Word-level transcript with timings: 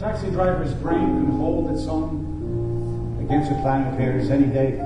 A 0.00 0.02
taxi 0.02 0.30
driver's 0.30 0.72
brain 0.72 1.08
can 1.08 1.30
hold 1.32 1.70
its 1.70 1.86
own 1.86 3.18
against 3.22 3.52
a 3.52 3.54
plan 3.56 3.86
of 3.86 3.98
any 4.30 4.46
day. 4.46 4.78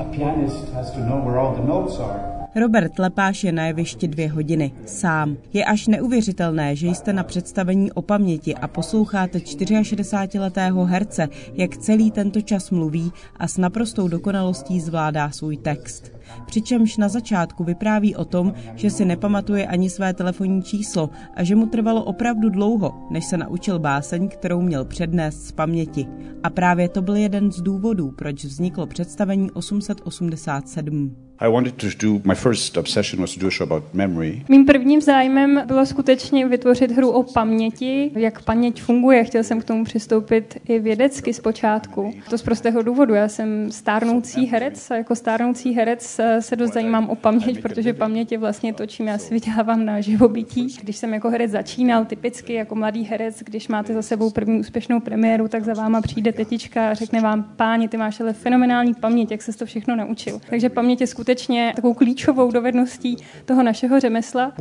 A 0.00 0.04
pianist 0.10 0.72
has 0.72 0.90
to 0.92 1.00
know 1.00 1.18
where 1.18 1.38
all 1.38 1.54
the 1.54 1.62
notes 1.62 1.96
are. 1.96 2.31
Robert 2.54 2.98
Lepáš 2.98 3.44
je 3.44 3.52
na 3.52 3.66
jevišti 3.66 4.08
dvě 4.08 4.30
hodiny, 4.30 4.72
sám. 4.86 5.36
Je 5.52 5.64
až 5.64 5.86
neuvěřitelné, 5.86 6.76
že 6.76 6.86
jste 6.86 7.12
na 7.12 7.22
představení 7.22 7.92
o 7.92 8.02
paměti 8.02 8.54
a 8.54 8.68
posloucháte 8.68 9.38
64-letého 9.38 10.84
herce, 10.84 11.28
jak 11.54 11.76
celý 11.76 12.10
tento 12.10 12.40
čas 12.40 12.70
mluví 12.70 13.12
a 13.36 13.48
s 13.48 13.58
naprostou 13.58 14.08
dokonalostí 14.08 14.80
zvládá 14.80 15.30
svůj 15.30 15.56
text. 15.56 16.12
Přičemž 16.46 16.96
na 16.96 17.08
začátku 17.08 17.64
vypráví 17.64 18.16
o 18.16 18.24
tom, 18.24 18.54
že 18.74 18.90
si 18.90 19.04
nepamatuje 19.04 19.66
ani 19.66 19.90
své 19.90 20.14
telefonní 20.14 20.62
číslo 20.62 21.10
a 21.34 21.44
že 21.44 21.56
mu 21.56 21.66
trvalo 21.66 22.04
opravdu 22.04 22.48
dlouho, 22.48 22.94
než 23.10 23.24
se 23.24 23.36
naučil 23.36 23.78
báseň, 23.78 24.28
kterou 24.28 24.60
měl 24.60 24.84
přednést 24.84 25.46
z 25.46 25.52
paměti. 25.52 26.06
A 26.42 26.50
právě 26.50 26.88
to 26.88 27.02
byl 27.02 27.16
jeden 27.16 27.52
z 27.52 27.60
důvodů, 27.60 28.10
proč 28.10 28.44
vzniklo 28.44 28.86
představení 28.86 29.50
887. 29.50 31.16
I 31.42 31.48
wanted 31.48 31.74
to 31.74 31.86
do, 32.06 32.20
my 32.24 32.34
first 32.34 32.76
obsession 32.76 33.20
was 33.20 33.34
to 33.34 33.40
do 33.40 33.46
a 33.46 33.50
show 33.50 33.72
about 33.72 33.94
memory. 33.94 34.44
Mým 34.48 34.66
prvním 34.66 35.00
zájmem 35.00 35.62
bylo 35.66 35.86
skutečně 35.86 36.48
vytvořit 36.48 36.90
hru 36.90 37.10
o 37.10 37.22
paměti, 37.22 38.10
jak 38.14 38.42
paměť 38.42 38.82
funguje. 38.82 39.24
Chtěl 39.24 39.44
jsem 39.44 39.60
k 39.60 39.64
tomu 39.64 39.84
přistoupit 39.84 40.58
i 40.68 40.78
vědecky 40.78 41.34
zpočátku. 41.34 42.14
To 42.30 42.38
z 42.38 42.42
prostého 42.42 42.82
důvodu. 42.82 43.14
Já 43.14 43.28
jsem 43.28 43.70
stárnoucí 43.70 44.46
herec 44.46 44.90
a 44.90 44.96
jako 44.96 45.14
stárnoucí 45.14 45.72
herec 45.72 46.20
se 46.40 46.56
dost 46.56 46.72
zajímám 46.72 47.08
o 47.08 47.14
paměť, 47.14 47.62
protože 47.62 47.92
paměť 47.92 48.32
je 48.32 48.38
vlastně 48.38 48.74
to, 48.74 48.86
čím 48.86 49.08
já 49.08 49.18
si 49.18 49.34
vydělávám 49.34 49.84
na 49.84 50.00
živobytí. 50.00 50.76
Když 50.82 50.96
jsem 50.96 51.14
jako 51.14 51.30
herec 51.30 51.50
začínal, 51.50 52.04
typicky 52.04 52.52
jako 52.52 52.74
mladý 52.74 53.04
herec, 53.04 53.42
když 53.42 53.68
máte 53.68 53.94
za 53.94 54.02
sebou 54.02 54.30
první 54.30 54.60
úspěšnou 54.60 55.00
premiéru, 55.00 55.48
tak 55.48 55.64
za 55.64 55.74
váma 55.74 56.00
přijde 56.00 56.32
tetička 56.32 56.90
a 56.90 56.94
řekne 56.94 57.20
vám, 57.20 57.52
páni, 57.56 57.88
ty 57.88 57.96
máš 57.96 58.20
ale 58.20 58.32
fenomenální 58.32 58.94
paměť, 58.94 59.30
jak 59.30 59.42
se 59.42 59.52
to 59.52 59.66
všechno 59.66 59.96
naučil. 59.96 60.40
Takže 60.50 60.68
paměť 60.68 61.00
je 61.00 61.06
skutečně 61.06 61.31
skutečně 61.32 61.72
takovou 61.76 61.94
klíčovou 61.94 62.50
dovedností 62.50 63.16
toho 63.44 63.62
našeho 63.62 64.00
řemesla. 64.00 64.52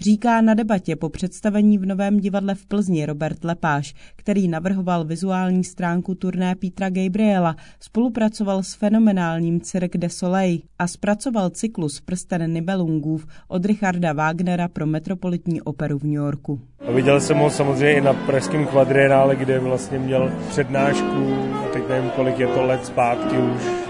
Říká 0.00 0.40
na 0.40 0.54
debatě 0.54 0.96
po 0.96 1.08
představení 1.08 1.78
v 1.78 1.86
Novém 1.86 2.20
divadle 2.20 2.54
v 2.54 2.66
Plzni 2.66 3.06
Robert 3.06 3.44
Lepáš, 3.44 3.94
který 4.16 4.48
navrhoval 4.48 5.04
vizuální 5.04 5.64
stránku 5.64 6.14
turné 6.14 6.54
Petra 6.54 6.90
Gabriela, 6.90 7.56
spolupracoval 7.80 8.62
s 8.62 8.74
fenomenálním 8.74 9.60
Cirque 9.60 9.98
de 9.98 10.08
Soleil 10.08 10.58
a 10.78 10.86
zpracoval 10.86 11.50
cyklus 11.50 12.00
Prsten 12.00 12.52
Nibelungův 12.52 13.26
od 13.48 13.64
Richarda 13.64 14.12
Wagnera 14.12 14.68
pro 14.68 14.86
Metropolitní 14.86 15.62
operu 15.62 15.98
v 15.98 16.02
New 16.02 16.12
Yorku. 16.12 16.60
A 16.88 16.92
viděl 16.92 17.20
jsem 17.20 17.38
ho 17.38 17.50
samozřejmě 17.50 17.92
i 17.92 18.00
na 18.00 18.12
pražském 18.12 18.66
kvadrienále, 18.66 19.36
kde 19.36 19.58
vlastně 19.58 19.98
měl 19.98 20.32
přednášku, 20.48 21.44
a 21.64 21.68
teď 21.72 21.88
nevím, 21.88 22.10
kolik 22.10 22.38
je 22.38 22.46
to 22.46 22.62
let 22.62 22.86
zpátky 22.86 23.36
už. 23.38 23.87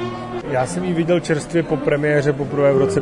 Já 0.51 0.67
jsem 0.67 0.85
ji 0.85 0.93
viděl 0.93 1.21
čerstvě 1.21 1.63
po 1.63 1.77
premiéře 1.77 2.33
poprvé 2.33 2.73
v 2.73 2.79
roce 2.79 3.01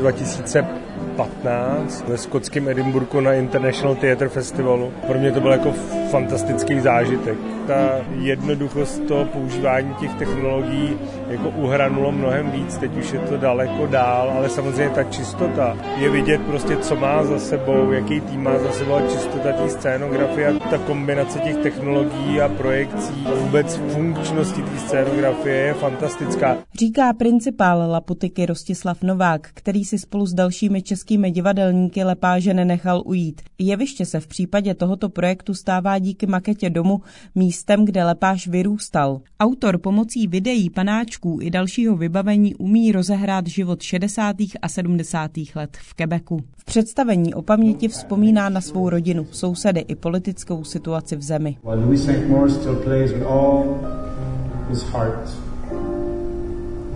2015 1.16 2.08
ve 2.08 2.18
skotském 2.18 2.68
Edinburghu 2.68 3.20
na 3.20 3.32
International 3.32 3.94
Theatre 3.94 4.28
Festivalu. 4.28 4.92
Pro 5.06 5.18
mě 5.18 5.32
to 5.32 5.40
byl 5.40 5.52
jako 5.52 5.72
fantastický 6.10 6.80
zážitek. 6.80 7.38
Ta 7.66 7.90
jednoduchost 8.20 9.02
toho 9.08 9.24
používání 9.24 9.94
těch 9.94 10.14
technologií 10.14 10.98
jako 11.28 11.48
uhranulo 11.48 12.12
mnohem 12.12 12.50
víc, 12.50 12.78
teď 12.78 12.96
už 12.96 13.12
je 13.12 13.18
to 13.18 13.36
daleko 13.36 13.86
dál, 13.86 14.32
ale 14.36 14.48
samozřejmě 14.48 14.94
ta 14.94 15.04
čistota 15.04 15.76
je 15.98 16.10
vidět 16.10 16.40
prostě, 16.40 16.76
co 16.76 16.96
má 16.96 17.24
za 17.24 17.38
sebou, 17.38 17.92
jaký 17.92 18.20
tým 18.20 18.42
má 18.42 18.58
za 18.58 18.72
sebou 18.72 18.94
a 18.94 19.00
čistota 19.00 19.52
té 19.52 19.68
scénografie 19.68 20.48
a 20.48 20.58
ta 20.70 20.78
kombinace 20.78 21.38
těch 21.38 21.56
technologií 21.56 22.40
a 22.40 22.48
projekcí 22.48 23.26
a 23.26 23.34
vůbec 23.34 23.76
funkčnosti 23.76 24.62
té 24.62 24.78
scénografie 24.78 25.56
je 25.56 25.74
fantastická. 25.74 26.56
Říká 26.78 27.12
principál 27.12 27.90
Laputiky 27.90 28.46
Rostislav 28.46 29.02
Novák, 29.02 29.48
který 29.54 29.84
si 29.84 29.98
spolu 29.98 30.26
s 30.26 30.34
dalšími 30.34 30.82
českými 30.82 31.05
divadelníky 31.14 32.04
lepáže 32.04 32.54
nenechal 32.54 33.02
ujít. 33.06 33.40
Jeviště 33.58 34.06
se 34.06 34.20
v 34.20 34.26
případě 34.26 34.74
tohoto 34.74 35.08
projektu 35.08 35.54
stává 35.54 35.98
díky 35.98 36.26
maketě 36.26 36.70
domu 36.70 37.00
místem, 37.34 37.84
kde 37.84 38.04
Lepáš 38.04 38.48
vyrůstal. 38.48 39.20
Autor 39.40 39.78
pomocí 39.78 40.26
videí, 40.26 40.70
panáčků 40.70 41.38
i 41.42 41.50
dalšího 41.50 41.96
vybavení 41.96 42.54
umí 42.54 42.92
rozehrát 42.92 43.46
život 43.46 43.82
60. 43.82 44.36
a 44.62 44.68
70. 44.68 45.30
let 45.54 45.76
v 45.80 45.94
Quebecu. 45.94 46.38
V 46.56 46.64
představení 46.64 47.34
o 47.34 47.42
paměti 47.42 47.88
vzpomíná 47.88 48.48
na 48.48 48.60
svou 48.60 48.88
rodinu, 48.88 49.26
sousedy 49.30 49.80
i 49.80 49.94
politickou 49.94 50.64
situaci 50.64 51.16
v 51.16 51.22
zemi. 51.22 51.56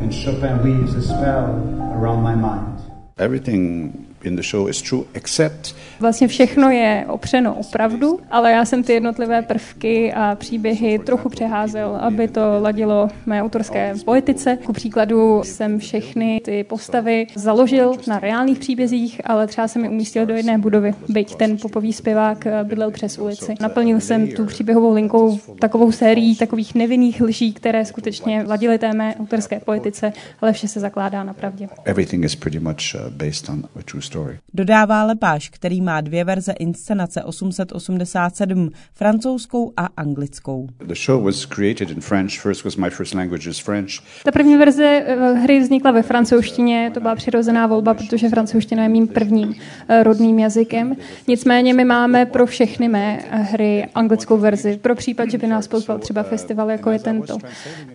and 0.00 0.12
Chopin 0.12 0.62
weaves 0.62 0.94
a 0.94 1.02
spell 1.02 1.46
around 1.94 2.22
my 2.22 2.34
mind. 2.34 2.79
Everything 3.20 4.09
in 4.24 4.36
the 4.36 4.42
show 4.42 4.68
is 4.68 4.82
true, 4.82 5.04
except... 5.12 5.74
Vlastně 6.00 6.28
všechno 6.28 6.70
je 6.70 7.04
opřeno 7.08 7.54
opravdu, 7.54 8.20
ale 8.30 8.52
já 8.52 8.64
jsem 8.64 8.82
ty 8.82 8.92
jednotlivé 8.92 9.42
prvky 9.42 10.12
a 10.12 10.34
příběhy 10.34 10.98
trochu 10.98 11.28
přeházel, 11.28 11.96
aby 12.00 12.28
to 12.28 12.40
ladilo 12.60 13.08
mé 13.26 13.42
autorské 13.42 13.94
poetice. 14.04 14.58
Ku 14.64 14.72
příkladu 14.72 15.40
jsem 15.44 15.78
všechny 15.78 16.40
ty 16.44 16.64
postavy 16.64 17.26
založil 17.34 17.92
na 18.06 18.18
reálných 18.18 18.58
příbězích, 18.58 19.20
ale 19.24 19.46
třeba 19.46 19.68
jsem 19.68 19.84
je 19.84 19.90
umístil 19.90 20.26
do 20.26 20.34
jedné 20.34 20.58
budovy, 20.58 20.94
byť 21.08 21.34
ten 21.34 21.58
popový 21.58 21.92
zpěvák 21.92 22.46
bydlel 22.62 22.90
přes 22.90 23.18
ulici. 23.18 23.54
Naplnil 23.60 24.00
jsem 24.00 24.28
tu 24.28 24.46
příběhovou 24.46 24.94
linkou 24.94 25.38
takovou 25.58 25.92
sérií 25.92 26.36
takových 26.36 26.74
nevinných 26.74 27.20
lží, 27.20 27.52
které 27.52 27.84
skutečně 27.84 28.44
ladily 28.46 28.78
té 28.78 28.92
mé 28.92 29.14
autorské 29.20 29.60
poetice, 29.60 30.12
ale 30.40 30.52
vše 30.52 30.68
se 30.68 30.80
zakládá 30.80 31.24
na 31.24 31.34
pravdě. 31.34 31.68
Everything 31.84 32.24
is 32.24 32.34
pretty 32.34 32.60
much 32.60 32.94
uh, 32.94 33.10
based 33.10 33.48
on 33.48 33.64
a 33.80 33.82
true 33.82 34.02
story. 34.10 34.38
Dodává 34.54 35.04
Lepáš, 35.04 35.48
který 35.48 35.80
má 35.80 36.00
dvě 36.00 36.24
verze 36.24 36.52
inscenace 36.52 37.24
887, 37.24 38.70
francouzskou 38.94 39.72
a 39.76 39.88
anglickou. 39.96 40.68
The 40.86 40.94
show 40.94 41.24
was 41.24 41.46
created 41.46 41.90
in 41.90 42.00
French. 42.00 42.30
First 42.30 42.64
was 42.64 42.76
my 42.76 42.90
first 42.90 43.14
language 43.14 43.50
is 43.50 43.58
French. 43.58 43.90
Ta 44.24 44.32
první 44.32 44.56
verze 44.56 44.84
eh, 44.84 45.32
hry 45.32 45.60
vznikla 45.60 45.90
ve 45.90 46.02
francouzštině, 46.02 46.90
to 46.94 47.00
byla 47.00 47.14
přirozená 47.14 47.66
volba, 47.66 47.94
protože 47.94 48.28
francouzština 48.28 48.82
je 48.82 48.88
mým 48.88 49.08
prvním 49.08 49.54
eh, 49.88 50.02
rodným 50.02 50.38
jazykem. 50.38 50.96
Nicméně 51.28 51.74
my 51.74 51.84
máme 51.84 52.26
pro 52.26 52.46
všechny 52.46 52.88
mé 52.88 53.18
eh, 53.30 53.36
hry 53.36 53.86
anglickou 53.94 54.38
verzi, 54.38 54.78
pro 54.82 54.94
případ, 54.94 55.30
že 55.30 55.38
by 55.38 55.46
nás 55.46 55.68
pozval 55.68 55.98
třeba 55.98 56.22
festival, 56.22 56.70
jako 56.70 56.90
je 56.90 56.98
tento. 56.98 57.38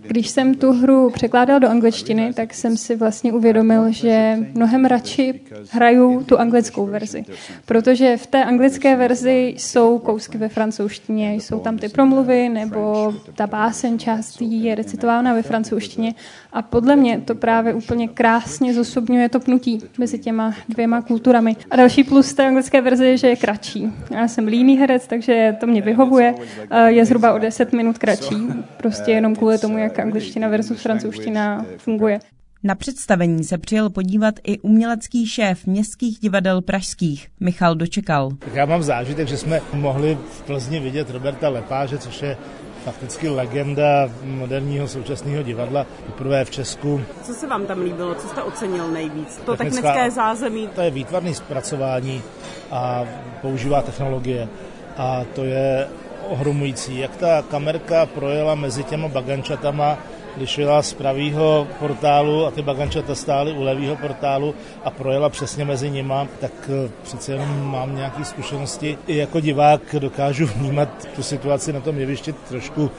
Když 0.08 0.30
jsem 0.30 0.56
tu 0.56 0.72
hru 0.72 1.09
překládal 1.09 1.59
do 1.59 1.70
angličtiny, 1.70 2.34
tak 2.34 2.53
jsem 2.53 2.78
si 2.78 2.96
vlastně 2.96 3.34
uvědomil, 3.34 3.92
že 3.92 4.38
mnohem 4.53 4.86
radši 4.86 5.42
hraju 5.72 6.05
hraju 6.08 6.24
tu 6.24 6.40
anglickou 6.40 6.86
verzi. 6.86 7.26
Protože 7.66 8.18
v 8.18 8.28
té 8.28 8.44
anglické 8.44 8.96
verzi 8.96 9.54
jsou 9.58 10.00
kousky 10.00 10.38
ve 10.38 10.50
francouzštině, 10.50 11.34
jsou 11.34 11.60
tam 11.60 11.78
ty 11.78 11.90
promluvy, 11.90 12.50
nebo 12.50 13.14
ta 13.36 13.48
báseň 13.48 14.00
částí 14.00 14.64
je 14.64 14.76
recitována 14.76 15.34
ve 15.34 15.42
francouzštině. 15.42 16.14
A 16.54 16.62
podle 16.62 16.96
mě 16.96 17.22
to 17.26 17.36
právě 17.36 17.74
úplně 17.74 18.08
krásně 18.08 18.74
zosobňuje 18.74 19.30
to 19.30 19.40
pnutí 19.40 19.82
mezi 19.98 20.20
těma 20.20 20.54
dvěma 20.70 21.02
kulturami. 21.02 21.56
A 21.72 21.76
další 21.76 22.04
plus 22.04 22.34
té 22.34 22.48
anglické 22.48 22.82
verze 22.82 23.06
je, 23.06 23.18
že 23.18 23.28
je 23.28 23.36
kratší. 23.36 23.94
Já 24.12 24.28
jsem 24.28 24.48
líný 24.48 24.78
herec, 24.78 25.08
takže 25.08 25.56
to 25.60 25.68
mě 25.68 25.82
vyhovuje. 25.82 26.36
Je 26.88 27.06
zhruba 27.06 27.34
o 27.34 27.38
10 27.38 27.74
minut 27.74 27.98
kratší, 27.98 28.36
prostě 28.78 29.12
jenom 29.12 29.36
kvůli 29.36 29.58
tomu, 29.58 29.78
jak 29.78 30.00
angličtina 30.00 30.48
versus 30.48 30.82
francouzština 30.82 31.66
funguje. 31.78 32.20
Na 32.66 32.76
představení 32.76 33.44
se 33.44 33.58
přijel 33.58 33.90
podívat 33.90 34.36
i 34.44 34.59
umělecký 34.59 35.28
šéf 35.28 35.66
městských 35.66 36.20
divadel 36.20 36.62
pražských, 36.62 37.28
Michal 37.40 37.76
Dočekal. 37.76 38.30
Tak 38.40 38.56
já 38.56 38.66
mám 38.66 38.84
zážitek, 38.84 39.28
že 39.28 39.38
jsme 39.38 39.62
mohli 39.74 40.18
v 40.31 40.42
Plzni 40.42 40.79
vidět 40.79 41.09
Roberta 41.09 41.50
Lepáže, 41.50 41.97
což 41.97 42.22
je 42.22 42.38
fakticky 42.84 43.29
legenda 43.29 44.09
moderního 44.23 44.88
současného 44.88 45.44
divadla, 45.44 45.85
poprvé 46.06 46.46
v 46.46 46.52
Česku. 46.52 47.02
Co 47.23 47.34
se 47.34 47.47
vám 47.47 47.66
tam 47.66 47.82
líbilo, 47.82 48.16
co 48.16 48.28
jste 48.28 48.44
ocenil 48.44 48.91
nejvíc? 48.91 49.41
To 49.46 49.58
Technická, 49.58 49.82
technické 49.82 50.12
zázemí? 50.12 50.70
To 50.76 50.82
je 50.82 50.91
výtvarné 50.91 51.34
zpracování 51.34 52.22
a 52.72 53.06
používá 53.41 53.82
technologie 53.82 54.47
a 54.97 55.26
to 55.35 55.44
je 55.44 55.88
ohromující. 56.29 57.00
Jak 57.00 57.16
ta 57.16 57.41
kamerka 57.41 58.06
projela 58.06 58.56
mezi 58.56 58.84
těma 58.84 59.08
bagančatama, 59.08 59.97
jela 60.58 60.82
z 60.82 60.93
pravého 60.93 61.67
portálu 61.79 62.46
a 62.46 62.52
ty 62.52 62.61
bagančata 62.61 63.16
stály 63.16 63.52
u 63.52 63.64
levého 63.64 63.96
portálu 63.96 64.55
a 64.84 64.90
projela 64.90 65.29
přesně 65.29 65.66
mezi 65.66 65.90
nima, 65.90 66.28
tak 66.40 66.52
eh, 66.70 66.90
přece 67.03 67.32
jenom 67.32 67.72
mám 67.72 67.96
nějaké 67.96 68.26
zkušenosti. 68.26 68.97
I 69.08 69.17
jako 69.17 69.40
divák 69.40 69.96
dokážu 69.99 70.46
vnímat 70.46 70.90
tu 71.16 71.23
situaci 71.23 71.73
na 71.73 71.79
tom 71.79 71.97
jevišti 71.97 72.34
trošku, 72.34 72.91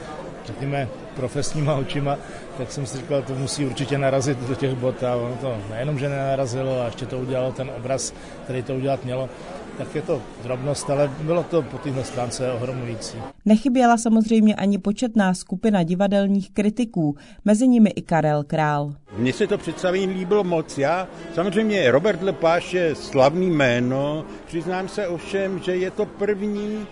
řekněme, 0.45 0.87
profesníma 1.15 1.75
očima, 1.75 2.17
tak 2.57 2.71
jsem 2.71 2.85
si 2.85 2.97
říkal, 2.97 3.21
to 3.21 3.35
musí 3.35 3.65
určitě 3.65 3.97
narazit 3.97 4.37
do 4.37 4.55
těch 4.55 4.73
bot 4.75 5.03
a 5.03 5.15
ono 5.15 5.35
to 5.41 5.57
nejenom, 5.69 5.99
že 5.99 6.09
nenarazilo 6.09 6.81
a 6.81 6.85
ještě 6.85 7.05
to 7.05 7.17
udělalo 7.17 7.51
ten 7.51 7.71
obraz, 7.77 8.13
který 8.43 8.63
to 8.63 8.75
udělat 8.75 9.05
mělo. 9.05 9.29
Tak 9.77 9.95
je 9.95 10.01
to 10.01 10.21
drobnost, 10.43 10.89
ale 10.89 11.11
bylo 11.21 11.43
to 11.43 11.61
po 11.61 11.77
téhle 11.77 12.03
stránce 12.03 12.51
ohromující. 12.51 13.17
Nechyběla 13.45 13.97
samozřejmě 13.97 14.55
ani 14.55 14.77
početná 14.77 15.33
skupina 15.33 15.83
divadelních 15.83 16.51
kritiků, 16.51 17.15
mezi 17.45 17.67
nimi 17.67 17.89
i 17.89 18.01
Karel 18.01 18.43
Král. 18.43 18.93
Mně 19.17 19.33
se 19.33 19.47
to 19.47 19.57
představení 19.57 20.05
líbilo 20.05 20.43
moc. 20.43 20.77
Já 20.77 21.07
samozřejmě 21.35 21.91
Robert 21.91 22.21
Lepáš 22.21 22.73
je 22.73 22.95
slavný 22.95 23.49
jméno, 23.49 24.25
přiznám 24.45 24.87
se 24.87 25.07
ovšem, 25.07 25.59
že 25.59 25.75
je 25.75 25.91
to 25.91 26.05
první 26.05 26.87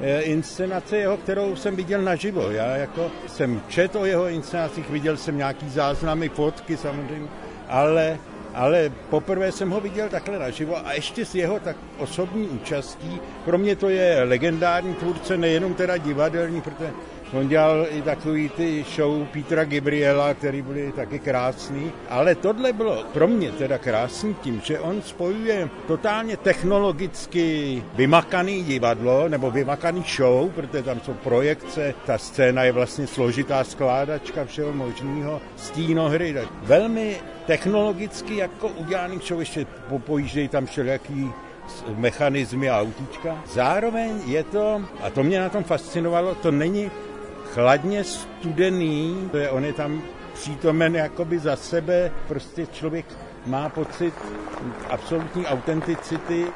eh, 0.00 0.20
inscenace 0.20 0.96
jeho, 0.96 1.16
kterou 1.16 1.56
jsem 1.56 1.76
viděl 1.76 2.02
naživo. 2.02 2.50
Já 2.50 2.76
jako 2.76 3.10
jsem 3.26 3.60
četl 3.68 3.98
o 3.98 4.04
jeho 4.04 4.28
inscenacích, 4.28 4.90
viděl 4.90 5.16
jsem 5.16 5.36
nějaký 5.36 5.68
záznamy, 5.68 6.28
fotky 6.28 6.76
samozřejmě, 6.76 7.28
ale 7.68 8.18
ale 8.54 8.92
poprvé 9.10 9.52
jsem 9.52 9.70
ho 9.70 9.80
viděl 9.80 10.08
takhle 10.08 10.38
naživo 10.38 10.86
a 10.86 10.92
ještě 10.92 11.24
s 11.24 11.34
jeho 11.34 11.60
tak 11.60 11.76
osobní 11.98 12.48
účastí. 12.48 13.20
Pro 13.44 13.58
mě 13.58 13.76
to 13.76 13.88
je 13.88 14.22
legendární 14.22 14.94
tvůrce, 14.94 15.36
nejenom 15.36 15.74
teda 15.74 15.96
divadelní, 15.96 16.60
protože 16.60 16.90
On 17.32 17.48
dělal 17.48 17.86
i 17.90 18.02
takový 18.02 18.48
ty 18.48 18.84
show 18.96 19.26
Petra 19.26 19.64
Gabriela, 19.64 20.34
který 20.34 20.62
byly 20.62 20.92
taky 20.92 21.18
krásný, 21.18 21.92
ale 22.08 22.34
tohle 22.34 22.72
bylo 22.72 23.04
pro 23.12 23.28
mě 23.28 23.52
teda 23.52 23.78
krásný 23.78 24.34
tím, 24.34 24.60
že 24.64 24.80
on 24.80 25.02
spojuje 25.02 25.68
totálně 25.86 26.36
technologicky 26.36 27.82
vymakaný 27.94 28.62
divadlo 28.62 29.28
nebo 29.28 29.50
vymakaný 29.50 30.04
show, 30.16 30.50
protože 30.50 30.82
tam 30.82 31.00
jsou 31.00 31.14
projekce, 31.14 31.94
ta 32.06 32.18
scéna 32.18 32.64
je 32.64 32.72
vlastně 32.72 33.06
složitá 33.06 33.64
skládačka 33.64 34.44
všeho 34.44 34.72
možného, 34.72 35.40
stínohry, 35.56 36.34
tak 36.34 36.48
velmi 36.62 37.16
technologicky 37.46 38.36
jako 38.36 38.68
udělaný 38.68 39.20
show, 39.26 39.40
ještě 39.40 39.66
pojíždějí 39.98 40.48
tam 40.48 40.66
všelijaký 40.66 41.32
mechanizmy 41.96 42.70
a 42.70 42.80
autíčka. 42.80 43.42
Zároveň 43.46 44.20
je 44.26 44.44
to, 44.44 44.82
a 45.02 45.10
to 45.10 45.22
mě 45.22 45.40
na 45.40 45.48
tom 45.48 45.64
fascinovalo, 45.64 46.34
to 46.34 46.50
není 46.50 46.90
chladně 47.54 48.04
studený, 48.04 49.28
to 49.30 49.36
je, 49.36 49.50
on 49.50 49.64
je 49.64 49.72
tam 49.72 50.02
přítomen 50.34 50.96
jakoby 50.96 51.38
za 51.38 51.56
sebe, 51.56 52.12
prostě 52.28 52.66
člověk 52.66 53.06
má 53.46 53.68
pocit 53.68 54.14
absolutní 54.90 55.46
autenticity. 55.46 56.46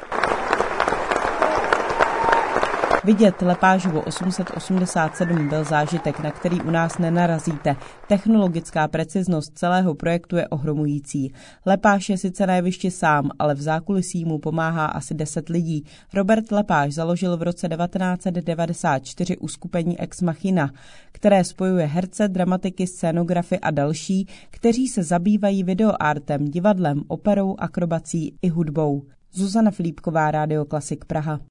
Vidět 3.07 3.41
Lepážovo 3.41 4.01
887 4.01 5.49
byl 5.49 5.63
zážitek, 5.63 6.19
na 6.19 6.31
který 6.31 6.61
u 6.61 6.69
nás 6.69 6.97
nenarazíte. 6.97 7.75
Technologická 8.07 8.87
preciznost 8.87 9.57
celého 9.57 9.95
projektu 9.95 10.35
je 10.35 10.47
ohromující. 10.47 11.33
Lepáš 11.65 12.09
je 12.09 12.17
sice 12.17 12.47
na 12.47 12.55
jevišti 12.55 12.91
sám, 12.91 13.29
ale 13.39 13.55
v 13.55 13.61
zákulisí 13.61 14.25
mu 14.25 14.39
pomáhá 14.39 14.85
asi 14.85 15.13
10 15.13 15.49
lidí. 15.49 15.83
Robert 16.13 16.51
Lepáš 16.51 16.93
založil 16.93 17.37
v 17.37 17.41
roce 17.41 17.69
1994 17.69 19.37
uskupení 19.37 19.99
Ex 19.99 20.21
Machina, 20.21 20.71
které 21.11 21.43
spojuje 21.43 21.85
herce, 21.85 22.27
dramatiky, 22.27 22.87
scénografy 22.87 23.59
a 23.59 23.71
další, 23.71 24.27
kteří 24.49 24.87
se 24.87 25.03
zabývají 25.03 25.63
videoartem, 25.63 26.45
divadlem, 26.45 27.01
operou, 27.07 27.55
akrobací 27.59 28.37
i 28.41 28.47
hudbou. 28.47 29.03
Zuzana 29.31 29.71
Filipková, 29.71 30.31
Rádio 30.31 30.65
Klasik 30.65 31.05
Praha. 31.05 31.39